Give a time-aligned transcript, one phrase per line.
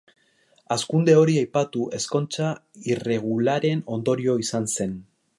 [0.75, 2.47] Hazkunde hori aipatu ezkontza
[2.93, 4.97] irregularren ondorio izan zen.